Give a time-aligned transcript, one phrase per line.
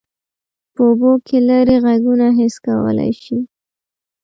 [0.73, 3.37] په اوبو کې لیرې غږونه حس کولی شي.